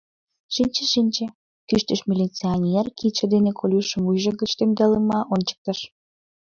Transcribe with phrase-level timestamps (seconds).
[0.53, 1.25] —Шинче-шинче!—
[1.69, 5.79] кӱштыш милиционер, кидше дене Колюшым вуйжо гыч темдалмыла ончыктыш.